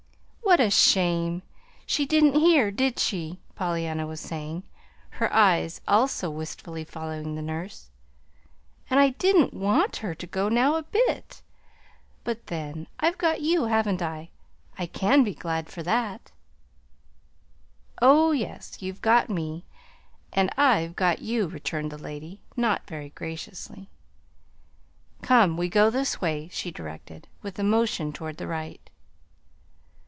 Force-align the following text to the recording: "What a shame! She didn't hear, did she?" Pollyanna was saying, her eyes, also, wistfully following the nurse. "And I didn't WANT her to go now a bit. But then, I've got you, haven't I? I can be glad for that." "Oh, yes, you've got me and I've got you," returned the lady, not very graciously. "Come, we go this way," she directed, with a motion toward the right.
"What 0.43 0.59
a 0.59 0.69
shame! 0.69 1.43
She 1.85 2.05
didn't 2.05 2.35
hear, 2.37 2.71
did 2.71 2.99
she?" 2.99 3.39
Pollyanna 3.55 4.05
was 4.05 4.19
saying, 4.19 4.63
her 5.11 5.33
eyes, 5.33 5.79
also, 5.87 6.29
wistfully 6.29 6.83
following 6.83 7.35
the 7.35 7.41
nurse. 7.41 7.89
"And 8.89 8.99
I 8.99 9.11
didn't 9.11 9.53
WANT 9.53 9.97
her 9.97 10.13
to 10.13 10.27
go 10.27 10.49
now 10.49 10.75
a 10.75 10.83
bit. 10.83 11.41
But 12.25 12.47
then, 12.47 12.87
I've 12.99 13.17
got 13.17 13.39
you, 13.39 13.63
haven't 13.67 14.01
I? 14.01 14.29
I 14.77 14.87
can 14.87 15.23
be 15.23 15.33
glad 15.33 15.69
for 15.69 15.83
that." 15.83 16.33
"Oh, 18.01 18.33
yes, 18.33 18.81
you've 18.81 19.01
got 19.01 19.29
me 19.29 19.63
and 20.33 20.49
I've 20.57 20.97
got 20.97 21.19
you," 21.19 21.47
returned 21.47 21.91
the 21.93 21.97
lady, 21.97 22.41
not 22.57 22.85
very 22.87 23.11
graciously. 23.11 23.89
"Come, 25.21 25.55
we 25.55 25.69
go 25.69 25.89
this 25.89 26.19
way," 26.19 26.49
she 26.51 26.71
directed, 26.71 27.29
with 27.41 27.57
a 27.57 27.63
motion 27.63 28.11
toward 28.11 28.35
the 28.35 28.47
right. 28.47 28.81